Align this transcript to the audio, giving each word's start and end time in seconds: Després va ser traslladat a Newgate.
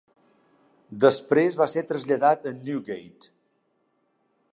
Després 1.03 1.57
va 1.59 1.67
ser 1.73 1.83
traslladat 1.91 2.47
a 2.53 2.57
Newgate. 2.61 3.31